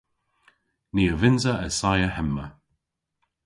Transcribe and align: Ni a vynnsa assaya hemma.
Ni 0.93 1.03
a 1.11 1.15
vynnsa 1.21 1.53
assaya 1.67 2.09
hemma. 2.17 2.45